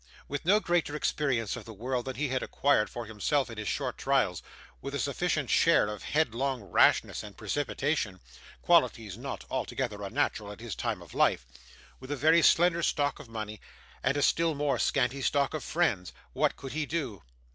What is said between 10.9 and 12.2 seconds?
of life); with a